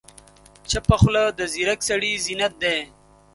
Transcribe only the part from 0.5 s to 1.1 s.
چپه